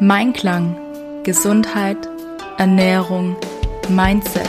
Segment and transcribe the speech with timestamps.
[0.00, 0.76] Mein Klang.
[1.22, 1.96] Gesundheit,
[2.58, 3.36] Ernährung,
[3.88, 4.48] Mindset.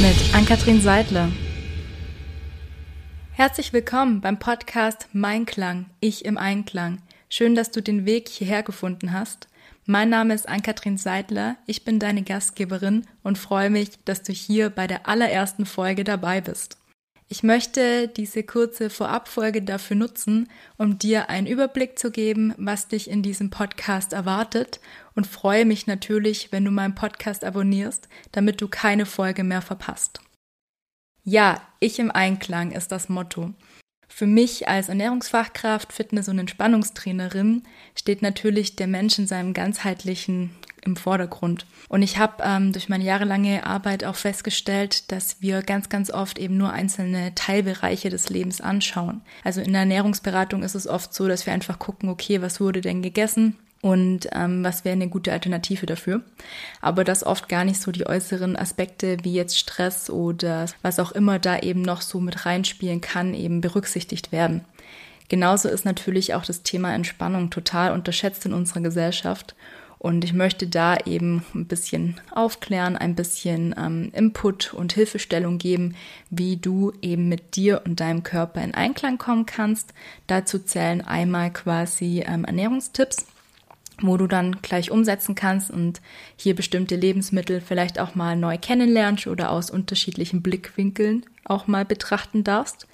[0.00, 1.30] Mit Ann-Kathrin Seidler.
[3.32, 7.02] Herzlich willkommen beim Podcast Mein Klang, ich im Einklang.
[7.28, 9.48] Schön, dass du den Weg hierher gefunden hast.
[9.84, 14.70] Mein Name ist Ann-Kathrin Seidler, ich bin deine Gastgeberin und freue mich, dass du hier
[14.70, 16.78] bei der allerersten Folge dabei bist.
[17.32, 23.08] Ich möchte diese kurze Vorabfolge dafür nutzen, um dir einen Überblick zu geben, was dich
[23.08, 24.80] in diesem Podcast erwartet
[25.14, 30.20] und freue mich natürlich, wenn du meinen Podcast abonnierst, damit du keine Folge mehr verpasst.
[31.24, 33.54] Ja, ich im Einklang ist das Motto.
[34.08, 37.62] Für mich als Ernährungsfachkraft, Fitness- und Entspannungstrainerin
[37.94, 40.50] steht natürlich der Mensch in seinem ganzheitlichen
[40.84, 41.66] im Vordergrund.
[41.88, 46.38] Und ich habe ähm, durch meine jahrelange Arbeit auch festgestellt, dass wir ganz, ganz oft
[46.38, 49.20] eben nur einzelne Teilbereiche des Lebens anschauen.
[49.44, 52.80] Also in der Ernährungsberatung ist es oft so, dass wir einfach gucken, okay, was wurde
[52.80, 53.56] denn gegessen?
[53.82, 56.22] und ähm, was wäre eine gute Alternative dafür.
[56.80, 61.12] Aber dass oft gar nicht so die äußeren Aspekte wie jetzt Stress oder was auch
[61.12, 64.64] immer da eben noch so mit reinspielen kann, eben berücksichtigt werden.
[65.28, 69.56] Genauso ist natürlich auch das Thema Entspannung total unterschätzt in unserer Gesellschaft.
[70.02, 75.94] Und ich möchte da eben ein bisschen aufklären, ein bisschen ähm, Input und Hilfestellung geben,
[76.28, 79.94] wie du eben mit dir und deinem Körper in Einklang kommen kannst.
[80.26, 83.26] Dazu zählen einmal quasi ähm, Ernährungstipps,
[84.00, 86.00] wo du dann gleich umsetzen kannst und
[86.34, 92.42] hier bestimmte Lebensmittel vielleicht auch mal neu kennenlernst oder aus unterschiedlichen Blickwinkeln auch mal betrachten
[92.42, 92.88] darfst.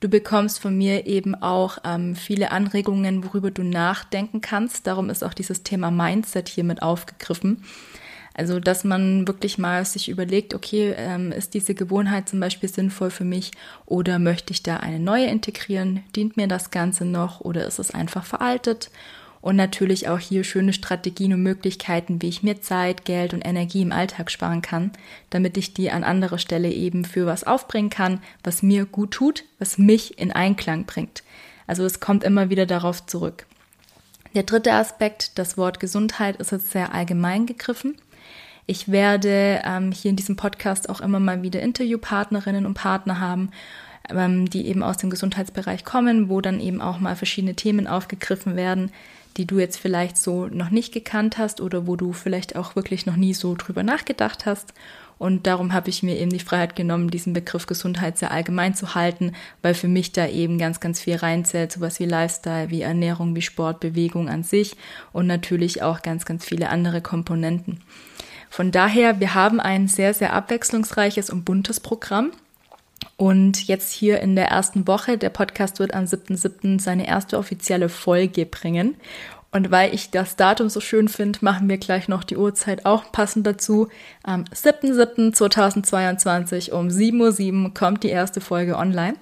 [0.00, 4.86] Du bekommst von mir eben auch ähm, viele Anregungen, worüber du nachdenken kannst.
[4.86, 7.62] Darum ist auch dieses Thema Mindset hier mit aufgegriffen.
[8.32, 13.10] Also, dass man wirklich mal sich überlegt, okay, ähm, ist diese Gewohnheit zum Beispiel sinnvoll
[13.10, 13.50] für mich
[13.84, 16.02] oder möchte ich da eine neue integrieren?
[16.16, 18.90] Dient mir das Ganze noch oder ist es einfach veraltet?
[19.42, 23.80] Und natürlich auch hier schöne Strategien und Möglichkeiten, wie ich mir Zeit, Geld und Energie
[23.80, 24.90] im Alltag sparen kann,
[25.30, 29.44] damit ich die an anderer Stelle eben für was aufbringen kann, was mir gut tut,
[29.58, 31.22] was mich in Einklang bringt.
[31.66, 33.46] Also es kommt immer wieder darauf zurück.
[34.34, 37.96] Der dritte Aspekt, das Wort Gesundheit, ist jetzt sehr allgemein gegriffen.
[38.66, 43.50] Ich werde ähm, hier in diesem Podcast auch immer mal wieder Interviewpartnerinnen und Partner haben,
[44.08, 48.54] ähm, die eben aus dem Gesundheitsbereich kommen, wo dann eben auch mal verschiedene Themen aufgegriffen
[48.54, 48.92] werden,
[49.36, 53.06] die du jetzt vielleicht so noch nicht gekannt hast oder wo du vielleicht auch wirklich
[53.06, 54.74] noch nie so drüber nachgedacht hast.
[55.18, 58.94] Und darum habe ich mir eben die Freiheit genommen, diesen Begriff Gesundheit sehr allgemein zu
[58.94, 63.36] halten, weil für mich da eben ganz, ganz viel reinzählt, sowas wie Lifestyle, wie Ernährung,
[63.36, 64.76] wie Sport, Bewegung an sich
[65.12, 67.80] und natürlich auch ganz, ganz viele andere Komponenten.
[68.48, 72.32] Von daher, wir haben ein sehr, sehr abwechslungsreiches und buntes Programm.
[73.16, 76.80] Und jetzt hier in der ersten Woche, der Podcast wird am 7.7.
[76.80, 78.96] seine erste offizielle Folge bringen.
[79.52, 83.10] Und weil ich das Datum so schön finde, machen wir gleich noch die Uhrzeit auch
[83.10, 83.88] passend dazu.
[84.22, 89.14] Am 7.7.2022 um 7.07 Uhr kommt die erste Folge online.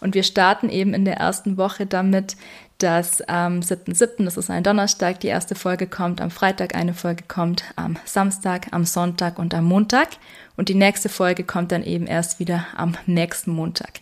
[0.00, 2.36] Und wir starten eben in der ersten Woche damit,
[2.82, 7.24] dass am 7.7., das ist ein Donnerstag, die erste Folge kommt, am Freitag eine Folge
[7.28, 10.08] kommt, am Samstag, am Sonntag und am Montag.
[10.56, 14.00] Und die nächste Folge kommt dann eben erst wieder am nächsten Montag.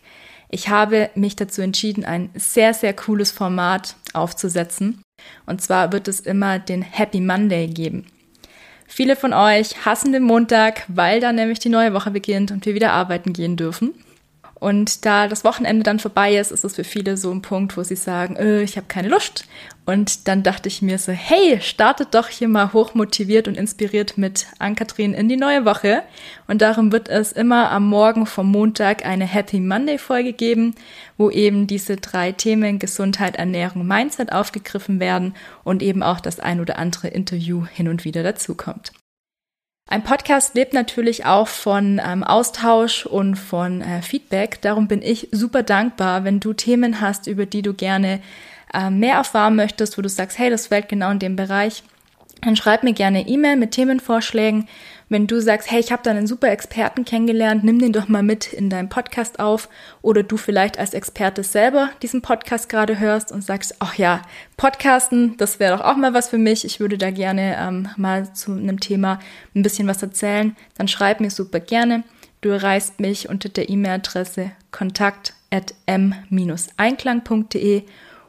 [0.49, 5.03] Ich habe mich dazu entschieden, ein sehr, sehr cooles Format aufzusetzen.
[5.47, 8.07] Und zwar wird es immer den Happy Monday geben.
[8.89, 12.75] Viele von euch hassen den Montag, weil dann nämlich die neue Woche beginnt und wir
[12.75, 13.95] wieder arbeiten gehen dürfen.
[14.61, 17.83] Und da das Wochenende dann vorbei ist, ist es für viele so ein Punkt, wo
[17.83, 19.47] sie sagen, äh, ich habe keine Lust.
[19.87, 24.47] Und dann dachte ich mir so, hey, startet doch hier mal hochmotiviert und inspiriert mit
[24.59, 26.03] Ann-Kathrin in die neue Woche.
[26.47, 30.75] Und darum wird es immer am Morgen vom Montag eine Happy Monday Folge geben,
[31.17, 35.35] wo eben diese drei Themen Gesundheit, Ernährung, Mindset aufgegriffen werden
[35.65, 38.93] und eben auch das ein oder andere Interview hin und wieder dazukommt.
[39.91, 44.63] Ein Podcast lebt natürlich auch von ähm, Austausch und von äh, Feedback.
[44.63, 48.21] Darum bin ich super dankbar, wenn du Themen hast, über die du gerne
[48.73, 51.83] äh, mehr erfahren möchtest, wo du sagst, hey, das fällt genau in dem Bereich
[52.43, 54.69] dann schreib mir gerne E-Mail mit Themenvorschlägen.
[55.11, 58.23] Wenn du sagst, hey, ich habe da einen super Experten kennengelernt, nimm den doch mal
[58.23, 59.69] mit in deinem Podcast auf.
[60.03, 64.23] Oder du vielleicht als Experte selber diesen Podcast gerade hörst und sagst, ach ja,
[64.57, 66.65] Podcasten, das wäre doch auch mal was für mich.
[66.65, 69.19] Ich würde da gerne ähm, mal zu einem Thema
[69.53, 70.55] ein bisschen was erzählen.
[70.79, 72.05] Dann schreib mir super gerne.
[72.41, 77.83] Du erreichst mich unter der E-Mail-Adresse kontakt at m-einklang.de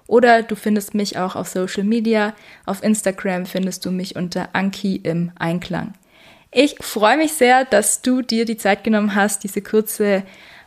[0.07, 2.33] oder du findest mich auch auf Social Media.
[2.65, 5.93] Auf Instagram findest du mich unter Anki im Einklang.
[6.53, 10.23] Ich freue mich sehr, dass du dir die Zeit genommen hast, diese kurze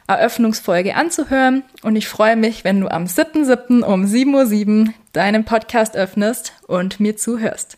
[0.06, 3.82] Eröffnungsfolge anzuhören und ich freue mich, wenn du am 7.7.
[3.82, 7.76] um 7.07 Uhr deinen Podcast öffnest und mir zuhörst.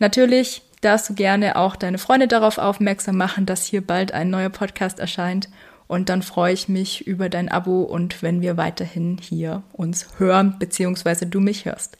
[0.00, 4.50] Natürlich darfst du gerne auch deine Freunde darauf aufmerksam machen, dass hier bald ein neuer
[4.50, 5.48] Podcast erscheint
[5.86, 10.56] und dann freue ich mich über dein Abo und wenn wir weiterhin hier uns hören,
[10.58, 11.96] beziehungsweise du mich hörst.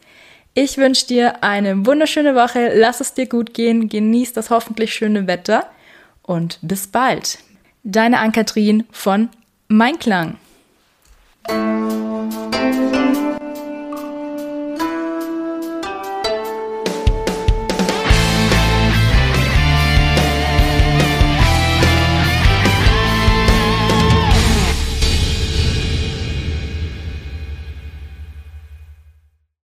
[0.59, 5.27] Ich wünsche dir eine wunderschöne Woche, lass es dir gut gehen, genieß das hoffentlich schöne
[5.27, 5.69] Wetter
[6.23, 7.41] und bis bald.
[7.85, 9.29] Deine Ann-Kathrin von
[9.69, 10.39] Mein Klang.